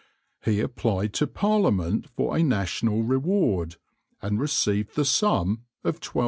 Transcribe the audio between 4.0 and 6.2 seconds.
and received the sum of £1200.